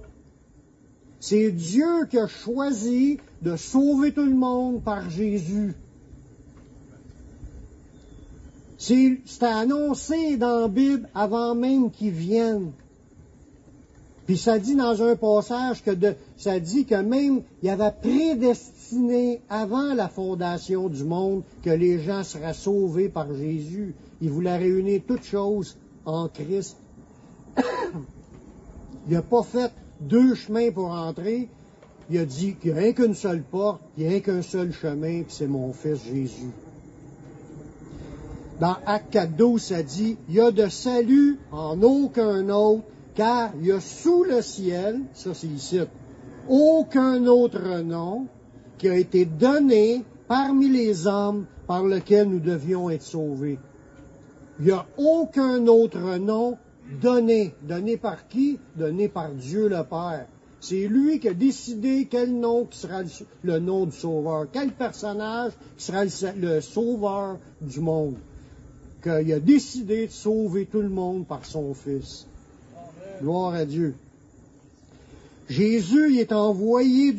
[1.20, 5.76] C'est Dieu qui a choisi de sauver tout le monde par Jésus.
[8.82, 12.72] C'est annoncé dans la Bible avant même qu'il vienne.
[14.26, 15.92] Puis ça dit dans un passage que
[16.36, 22.24] ça dit que même il avait prédestiné avant la fondation du monde que les gens
[22.24, 23.94] seraient sauvés par Jésus.
[24.20, 26.76] Il voulait réunir toutes choses en Christ.
[29.06, 31.48] il n'a pas fait deux chemins pour entrer.
[32.10, 34.42] Il a dit qu'il n'y a rien qu'une seule porte, il n'y a rien qu'un
[34.42, 36.50] seul chemin, puis c'est mon fils Jésus.
[38.62, 42.84] Dans Acte 4.12, ça dit, il y a de salut en aucun autre,
[43.16, 45.80] car il y a sous le ciel, ça c'est ici,
[46.48, 48.28] aucun autre nom
[48.78, 53.58] qui a été donné parmi les hommes par lequel nous devions être sauvés.
[54.60, 56.56] Il n'y a aucun autre nom
[57.00, 57.56] donné.
[57.62, 58.60] Donné par qui?
[58.76, 60.28] Donné par Dieu le Père.
[60.60, 63.00] C'est lui qui a décidé quel nom qui sera
[63.42, 68.18] le nom du Sauveur, quel personnage sera le sauveur du monde
[69.02, 72.26] qu'il a décidé de sauver tout le monde par son Fils.
[73.20, 73.94] Gloire à Dieu.
[75.48, 77.12] Jésus est envoyé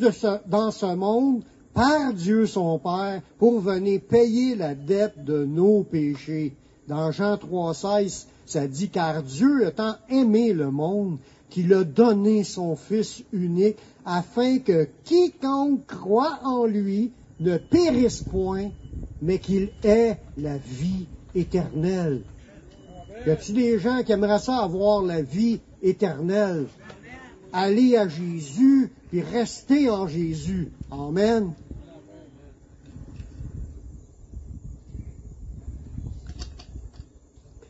[0.48, 1.43] dans ce monde
[1.74, 6.54] par Dieu son Père pour venir payer la dette de nos péchés.
[6.88, 11.17] Dans Jean 3,16, ça dit car Dieu a tant aimé le monde
[11.50, 18.69] qu'il a donné son Fils unique afin que quiconque croit en lui ne périsse point,
[19.22, 22.22] mais qu'il ait la vie éternelle.
[23.26, 26.65] Y a-t-il des gens qui aimeraient ça avoir la vie éternelle?
[27.52, 30.72] Aller à Jésus puis rester en Jésus.
[30.91, 31.54] Amen.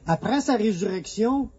[0.05, 1.49] Après sa résurrection,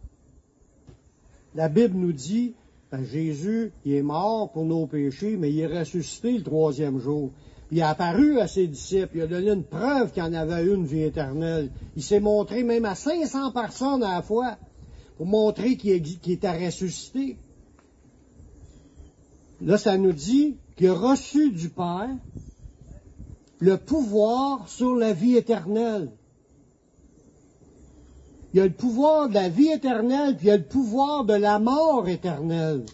[1.55, 2.55] la Bible nous dit,
[2.90, 7.31] ben, Jésus, il est mort pour nos péchés, mais il est ressuscité le troisième jour
[7.75, 10.87] il a apparu à ses disciples, il a donné une preuve qu'il en avait une
[10.87, 11.73] vie éternelle.
[11.97, 14.59] Il s'est montré même à 500 personnes à la fois
[15.17, 15.93] pour montrer qu'il
[16.31, 17.37] était ressuscité.
[19.61, 22.15] Là, ça nous dit qu'il a reçu du Père
[23.59, 26.13] le pouvoir sur la vie éternelle.
[28.53, 31.25] Il y a le pouvoir de la vie éternelle, puis il y a le pouvoir
[31.25, 32.85] de la mort éternelle,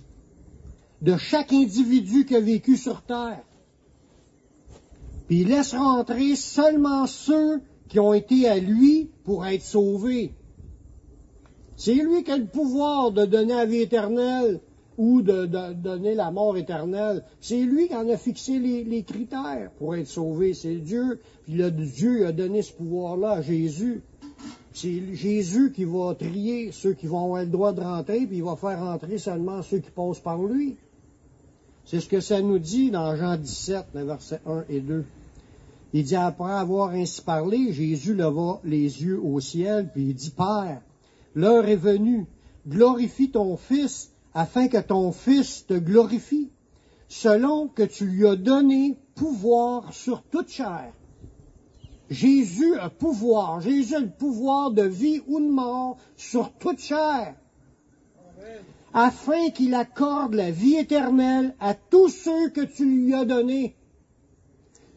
[1.02, 3.44] de chaque individu qui a vécu sur terre.
[5.30, 10.34] Puis il laisse rentrer seulement ceux qui ont été à lui pour être sauvés.
[11.76, 14.58] C'est lui qui a le pouvoir de donner la vie éternelle
[14.98, 17.22] ou de, donner la mort éternelle.
[17.40, 20.52] C'est lui qui en a fixé les, critères pour être sauvé.
[20.52, 21.20] C'est Dieu.
[21.44, 24.02] Puis le, Dieu a donné ce pouvoir-là à Jésus.
[24.72, 28.42] C'est Jésus qui va trier ceux qui vont avoir le droit de rentrer, puis il
[28.42, 30.76] va faire rentrer seulement ceux qui passent par lui.
[31.84, 35.04] C'est ce que ça nous dit dans Jean 17, versets 1 et 2.
[35.92, 40.30] Il dit, après avoir ainsi parlé, Jésus leva les yeux au ciel, puis il dit,
[40.30, 40.82] Père,
[41.34, 42.26] l'heure est venue,
[42.66, 46.50] glorifie ton Fils, afin que ton Fils te glorifie,
[47.08, 50.92] selon que tu lui as donné pouvoir sur toute chair.
[52.08, 57.34] Jésus a pouvoir, Jésus a le pouvoir de vie ou de mort sur toute chair,
[58.94, 63.76] afin qu'il accorde la vie éternelle à tous ceux que tu lui as donnés.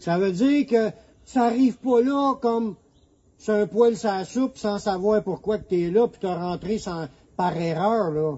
[0.04, 0.92] Ça veut dire que
[1.24, 2.76] ça n'arrive pas là comme
[3.38, 6.78] c'est un poil sa soupe sans savoir pourquoi tu es là, puis tu rentré
[7.38, 8.12] par erreur.
[8.12, 8.38] Là.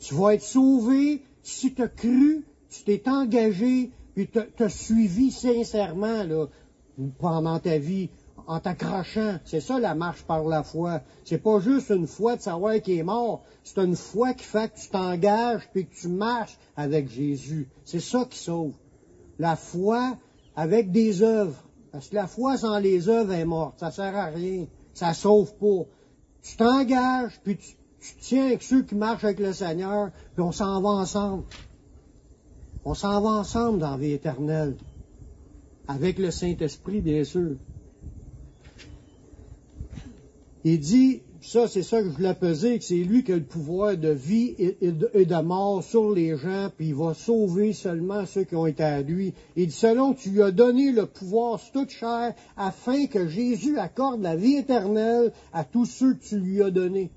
[0.00, 5.30] Tu vas être sauvé si tu as cru, tu t'es engagé, puis tu as suivi
[5.30, 6.46] sincèrement là,
[7.20, 8.08] pendant ta vie
[8.48, 9.38] en t'accrochant.
[9.44, 11.02] C'est ça la marche par la foi.
[11.24, 13.44] C'est pas juste une foi de savoir qu'il est mort.
[13.62, 17.68] C'est une foi qui fait que tu t'engages puis que tu marches avec Jésus.
[17.84, 18.74] C'est ça qui sauve.
[19.40, 20.18] La foi
[20.54, 21.64] avec des œuvres.
[21.92, 23.80] Parce que la foi sans les œuvres est morte.
[23.80, 24.66] Ça sert à rien.
[24.92, 25.86] Ça sauve pas.
[26.42, 30.52] Tu t'engages puis tu, tu tiens avec ceux qui marchent avec le Seigneur puis on
[30.52, 31.44] s'en va ensemble.
[32.84, 34.76] On s'en va ensemble dans la vie éternelle.
[35.88, 37.56] Avec le Saint-Esprit, bien sûr.
[40.64, 43.42] Il dit, ça c'est ça que je voulais peser, que c'est lui qui a le
[43.42, 48.44] pouvoir de vie et de, mort sur les gens, puis il va sauver seulement ceux
[48.44, 49.32] qui ont été à lui.
[49.56, 53.78] Il dit, selon tu lui as donné le pouvoir sur toute chair, afin que Jésus
[53.78, 57.10] accorde la vie éternelle à tous ceux que tu lui as donnés.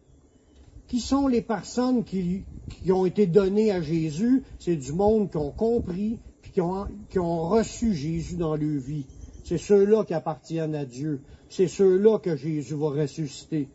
[0.88, 2.46] Qui sont les personnes qui,
[2.90, 4.44] ont été données à Jésus?
[4.58, 8.80] C'est du monde qui ont compris, puis qui ont, qui ont reçu Jésus dans leur
[8.80, 9.06] vie.
[9.44, 11.20] C'est ceux-là qui appartiennent à Dieu.
[11.50, 13.68] C'est ceux-là que Jésus va ressusciter.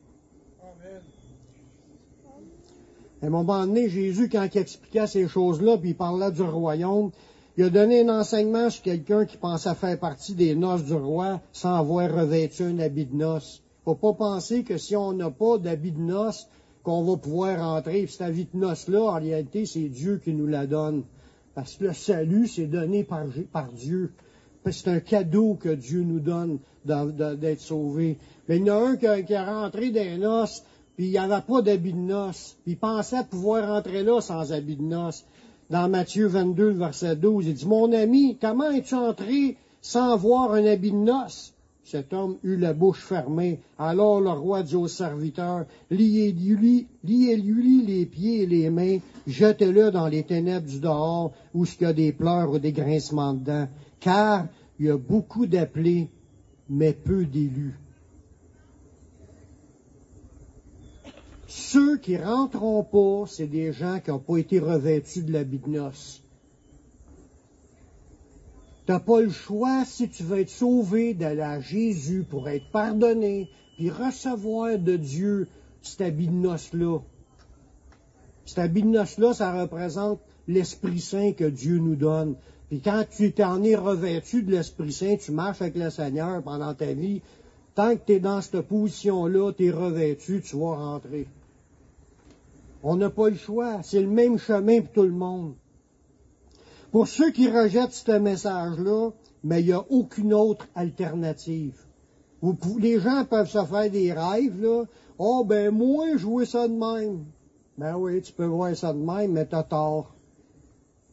[3.20, 7.10] À un moment donné, Jésus, quand il expliquait ces choses-là, puis il parlait du royaume,
[7.56, 11.40] il a donné un enseignement sur quelqu'un qui pensait faire partie des noces du roi
[11.52, 13.62] sans avoir revêtu un habit de noces.
[13.84, 16.46] Faut pas penser que si on n'a pas d'habit de noces,
[16.88, 18.06] qu'on va pouvoir entrer.
[18.06, 21.02] Cet habit de noces-là, en réalité, c'est Dieu qui nous la donne.
[21.54, 23.26] Parce que le salut, c'est donné par,
[23.72, 24.12] Dieu
[24.70, 28.18] c'est un cadeau que Dieu nous donne d'être sauvés.
[28.48, 30.62] Mais il y en a un qui, qui est rentré dans les noces,
[30.98, 34.52] puis il n'y avait pas d'habit de noces, puis il pensait pouvoir rentrer là sans
[34.52, 35.24] habit de noces.
[35.70, 40.66] Dans Matthieu 22, verset 12, il dit, Mon ami, comment es-tu entré sans voir un
[40.66, 41.54] habit de noces?
[41.84, 43.60] Cet homme eut la bouche fermée.
[43.78, 49.92] Alors le roi dit au serviteur, liez-lui liez -lui les pieds et les mains, jetez-le
[49.92, 53.68] dans les ténèbres du dehors, où il y a des pleurs ou des grincements dedans.
[54.00, 54.48] Car
[54.80, 56.08] il y a beaucoup d'appelés,
[56.68, 57.78] mais peu d'élus.
[61.50, 65.70] Ceux qui rentreront pas, c'est des gens qui n'ont pas été revêtus de l'habit de
[65.70, 66.22] noces.
[68.84, 72.70] Tu n'as pas le choix, si tu veux être sauvé, d'aller à Jésus pour être
[72.70, 75.48] pardonné, puis recevoir de Dieu
[75.80, 76.98] cet habit de noces-là.
[78.44, 82.36] Cet habit de noces-là, ça représente l'Esprit Saint que Dieu nous donne.
[82.68, 86.74] Puis quand tu t'en es revêtu de l'Esprit Saint, tu marches avec le Seigneur pendant
[86.74, 87.22] ta vie,
[87.74, 91.26] tant que tu es dans cette position-là, tu es revêtu, tu vas rentrer.
[92.82, 93.82] On n'a pas le choix.
[93.82, 95.54] C'est le même chemin pour tout le monde.
[96.90, 99.10] Pour ceux qui rejettent ce message-là,
[99.44, 101.84] mais il n'y a aucune autre alternative.
[102.78, 104.84] les gens peuvent se faire des rêves, là.
[105.18, 107.24] Oh, ben, moi, jouer ça de même.
[107.76, 110.14] Ben oui, tu peux voir ça de même, mais t'as tort.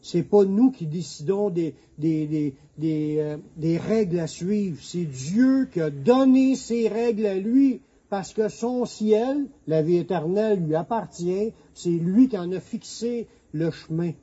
[0.01, 1.73] C'est pas nous qui décidons des,
[2.03, 4.77] euh, des, règles à suivre.
[4.81, 7.81] C'est Dieu qui a donné ces règles à lui
[8.15, 11.51] parce que son ciel, la vie éternelle, lui appartient.
[11.73, 14.13] C'est lui qui en a fixé le chemin,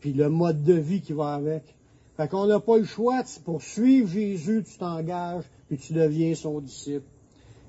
[0.00, 1.74] puis le mode de vie qui va avec.
[2.18, 3.22] Fait qu'on n'a pas le choix.
[3.46, 7.06] Pour suivre Jésus, tu t'engages, puis tu deviens son disciple.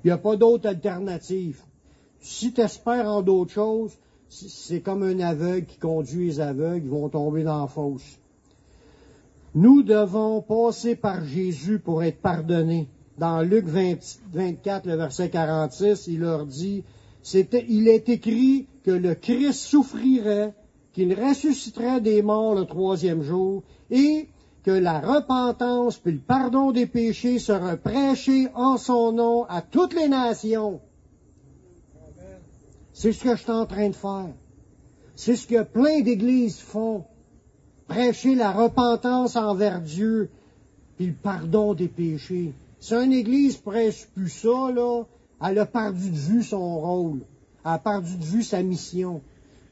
[0.04, 1.62] Il n'y a pas d'autre alternative.
[2.20, 3.96] Si tu espères en d'autres choses,
[4.28, 8.18] c'est comme un aveugle qui conduit les aveugles, ils vont tomber dans la fosse.
[9.54, 12.90] Nous devons passer par Jésus pour être pardonnés.
[13.18, 16.84] Dans Luc 24, le verset 46, il leur dit,
[17.68, 20.54] il est écrit que le Christ souffrirait,
[20.92, 24.28] qu'il ressusciterait des morts le troisième jour, et
[24.62, 29.94] que la repentance puis le pardon des péchés sera prêché en son nom à toutes
[29.94, 30.80] les nations.
[32.92, 34.34] C'est ce que je suis en train de faire.
[35.14, 37.04] C'est ce que plein d'églises font.
[37.88, 40.30] Prêcher la repentance envers Dieu,
[40.96, 42.52] puis le pardon des péchés.
[42.86, 45.02] Si une église prêche plus ça, là,
[45.44, 47.18] elle a perdu de vue son rôle.
[47.64, 49.22] Elle a perdu de vue sa mission.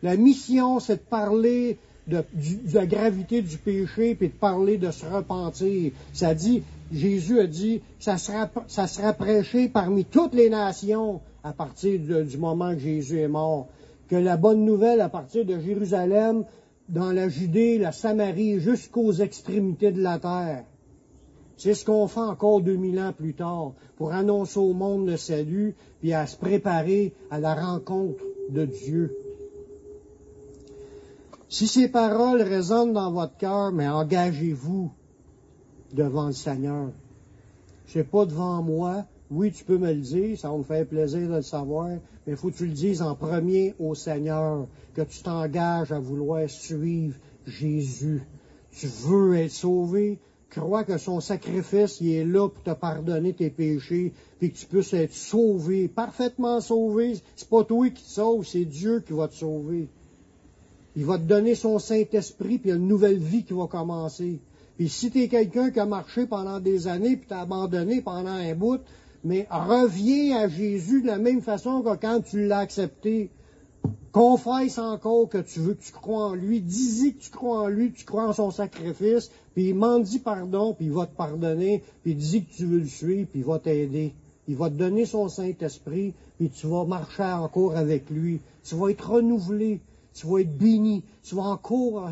[0.03, 2.25] La mission, c'est de parler de,
[2.73, 5.93] la gravité du péché, puis de parler de se repentir.
[6.13, 11.53] Ça dit, Jésus a dit, ça sera, ça sera prêché parmi toutes les nations à
[11.53, 13.69] partir du moment que Jésus est mort.
[14.09, 16.43] Que la bonne nouvelle à partir de Jérusalem,
[16.89, 20.65] dans la Judée, la Samarie, jusqu'aux extrémités de la terre.
[21.57, 25.75] C'est ce qu'on fait encore 2000 ans plus tard pour annoncer au monde le salut,
[26.01, 29.17] puis à se préparer à la rencontre de Dieu.
[31.49, 34.91] Si ces paroles résonnent dans votre cœur, mais engagez-vous
[35.93, 36.91] devant le Seigneur.
[37.87, 41.29] C'est pas devant moi, oui, tu peux me le dire, ça va me faire plaisir
[41.29, 41.89] de le savoir,
[42.27, 45.99] mais il faut que tu le dises en premier au Seigneur, que tu t'engages à
[45.99, 48.23] vouloir suivre Jésus.
[48.73, 50.19] Tu veux être sauvé,
[50.61, 54.67] crois que son sacrifice, il est là pour te pardonner tes péchés, puis que tu
[54.67, 57.15] puisses être sauvé, parfaitement sauvé.
[57.37, 59.89] C'est pas toi qui te sauves, c'est Dieu qui va te sauver.
[60.97, 63.67] Il va te donner son Saint-Esprit, puis il y a une nouvelle vie qui va
[63.67, 64.41] commencer.
[64.77, 68.31] Puis si tu es quelqu'un qui a marché pendant des années, puis t'as abandonné pendant
[68.31, 68.81] un bout,
[69.25, 73.31] mais reviens à Jésus de la même façon que quand tu l'as accepté.
[74.13, 76.61] Confesse encore que tu veux, que tu crois en lui.
[76.61, 80.21] Dis-y que tu crois en lui, tu crois en son sacrifice, puis il m'en dit
[80.21, 83.45] pardon, puis il va te pardonner, puis dis que tu veux le suivre, puis il
[83.45, 84.15] va t'aider.
[84.47, 88.41] Il va te donner son Saint-Esprit, puis tu vas marcher encore avec lui.
[88.63, 89.81] Tu vas être renouvelé,
[90.13, 92.11] tu vas être béni, tu vas encore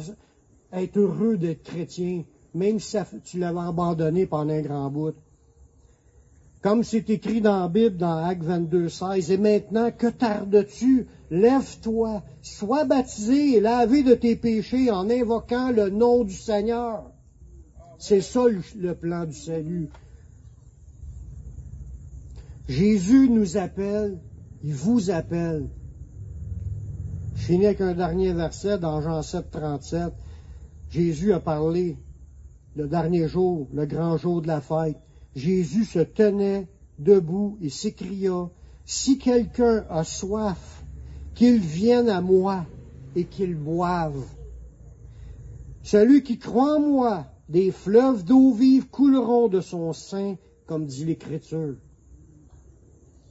[0.72, 5.14] être heureux d'être chrétien, même si tu l'avais abandonné pendant un grand bout.
[6.62, 11.08] Comme c'est écrit dans la Bible, dans Acte 22, 16, et maintenant, que tardes-tu?
[11.28, 17.10] Lève-toi, sois baptisé et lavé de tes péchés en invoquant le nom du Seigneur.
[17.98, 18.44] C'est ça
[18.76, 19.88] le plan du salut.
[22.68, 24.20] Jésus nous appelle,
[24.62, 25.68] il vous appelle.
[27.34, 30.12] Je finis avec un dernier verset dans Jean 7, 37.
[30.90, 31.96] Jésus a parlé
[32.76, 34.98] le dernier jour, le grand jour de la fête.
[35.34, 36.66] Jésus se tenait
[36.98, 38.50] debout et s'écria,
[38.84, 40.84] Si quelqu'un a soif,
[41.34, 42.66] qu'il vienne à moi
[43.16, 44.24] et qu'il boive.
[45.82, 51.04] Celui qui croit en moi, des fleuves d'eau vive couleront de son sein, comme dit
[51.04, 51.76] l'Écriture.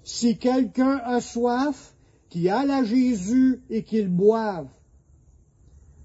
[0.04, 1.95] Si quelqu'un a soif,
[2.30, 4.68] qu'il aille à Jésus et qu'il boive.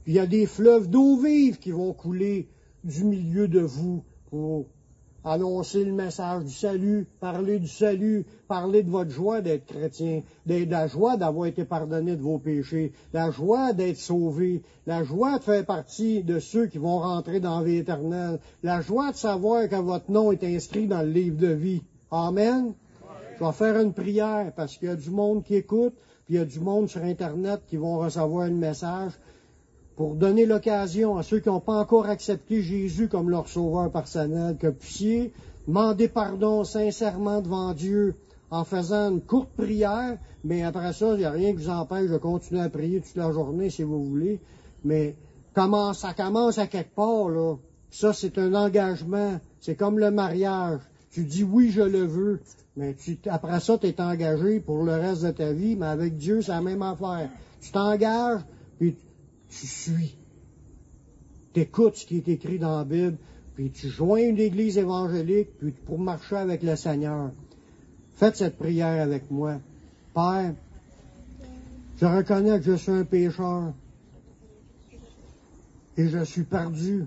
[0.07, 2.49] Il y a des fleuves d'eau vive qui vont couler
[2.85, 4.67] du milieu de vous pour
[5.27, 10.65] annoncer le message du salut, parler du salut, parler de votre joie d'être chrétien, de
[10.71, 15.43] la joie d'avoir été pardonné de vos péchés, la joie d'être sauvé, la joie de
[15.43, 19.69] faire partie de ceux qui vont rentrer dans la vie éternelle, la joie de savoir
[19.69, 21.83] que votre nom est inscrit dans le livre de vie.
[22.13, 22.73] Amen.
[23.39, 26.39] Je vais faire une prière parce qu'il y a du monde qui écoute, puis il
[26.39, 29.13] y a du monde sur Internet qui vont recevoir le message
[29.97, 34.57] pour donner l'occasion à ceux qui n'ont pas encore accepté Jésus comme leur sauveur personnel,
[34.59, 35.33] que puissiez
[35.67, 38.15] demander pardon sincèrement devant Dieu
[38.51, 42.11] en faisant une courte prière, mais après ça, il n'y a rien qui vous empêche
[42.11, 44.41] de continuer à prier toute la journée si vous voulez.
[44.85, 45.17] Mais
[45.55, 47.57] ça commence à quelque part, là.
[47.91, 49.41] Ça, c'est un engagement.
[49.61, 50.81] C'est comme le mariage.
[51.11, 52.41] Tu dis oui, je le veux,
[52.77, 52.95] mais
[53.31, 56.53] après ça, tu es engagé pour le reste de ta vie, mais avec Dieu, c'est
[56.53, 57.31] la même affaire.
[57.63, 58.43] Tu t'engages,
[58.79, 58.95] puis
[59.49, 60.17] tu suis.
[61.53, 63.17] Tu écoutes ce qui est écrit dans la Bible,
[63.55, 67.31] puis tu joins une église évangélique, puis pour marcher avec le Seigneur.
[68.15, 69.61] Faites cette prière avec moi.
[70.15, 70.55] Père,
[71.99, 73.73] je reconnais que je suis un pécheur
[75.97, 77.07] et je suis perdu.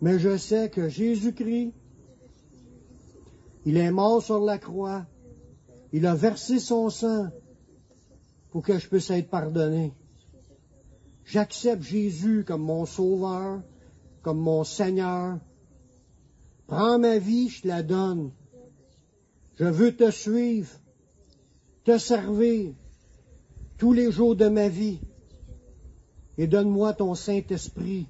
[0.00, 1.72] Mais je sais que Jésus-Christ,
[3.66, 5.04] il est mort sur la croix,
[5.92, 7.28] il a versé son sang
[8.50, 9.92] pour que je puisse être pardonné.
[11.30, 13.60] J'accepte Jésus comme mon sauveur,
[14.22, 15.38] comme mon Seigneur.
[16.66, 18.32] Prends ma vie, je te la donne.
[19.54, 20.70] Je veux te suivre,
[21.84, 22.72] te servir
[23.78, 24.98] tous les jours de ma vie.
[26.36, 28.08] Et donne-moi ton Saint-Esprit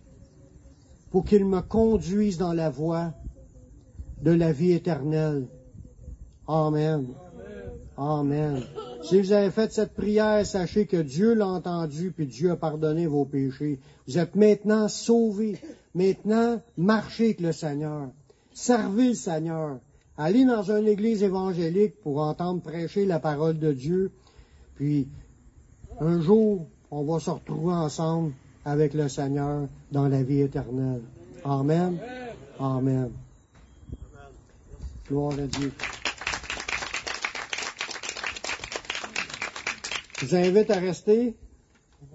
[1.11, 3.13] pour qu'il me conduise dans la voie
[4.23, 5.47] de la vie éternelle.
[6.47, 7.09] Amen.
[7.99, 8.63] Amen.
[9.03, 13.07] Si vous avez fait cette prière, sachez que Dieu l'a entendu, puis Dieu a pardonné
[13.07, 13.81] vos péchés.
[14.07, 15.59] Vous êtes maintenant sauvés.
[15.95, 18.09] Maintenant, marchez avec le Seigneur.
[18.53, 19.79] Servez le Seigneur.
[20.17, 24.13] Allez dans une église évangélique pour entendre prêcher la parole de Dieu.
[24.77, 25.09] Puis,
[25.99, 28.33] un jour, on va se retrouver ensemble
[28.65, 31.03] avec le Seigneur dans la vie éternelle.
[31.45, 31.99] Amen.
[32.59, 33.11] Amen.
[35.09, 35.73] Gloire à Dieu.
[40.21, 41.35] Je vous invite à rester.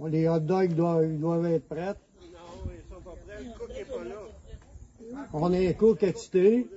[0.08, 1.96] Les hot dogs doivent, être prêts.
[2.32, 2.38] Non,
[2.68, 3.44] ils sont pas prêts.
[3.44, 5.26] Le cook pas là.
[5.34, 6.68] On est cook excité.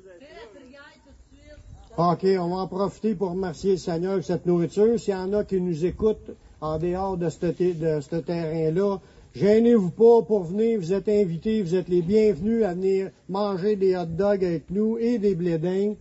[1.98, 4.98] OK, on va en profiter pour remercier le Seigneur de cette nourriture.
[4.98, 6.30] S'il y en a qui nous écoutent
[6.62, 8.98] en dehors de ce, de ce terrain-là,
[9.34, 10.80] gênez-vous pas pour venir.
[10.80, 14.96] Vous êtes invités, vous êtes les bienvenus à venir manger des hot dogs avec nous
[14.96, 15.94] et des blédins.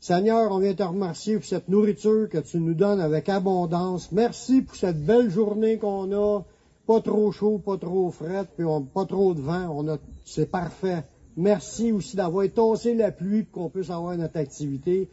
[0.00, 4.10] Seigneur, on vient te remercier pour cette nourriture que tu nous donnes avec abondance.
[4.12, 6.40] Merci pour cette belle journée qu'on a.
[6.86, 9.84] Pas trop chaud, pas trop frais, puis on, pas trop de vent.
[10.24, 11.04] C'est parfait.
[11.36, 15.10] Merci aussi d'avoir étoncé la pluie pour qu'on puisse avoir notre activité.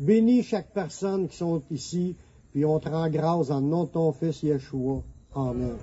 [0.00, 2.16] Bénis chaque personne qui sont ici,
[2.50, 5.02] puis on te rend grâce en nom de ton Fils Yeshua.
[5.36, 5.76] Amen.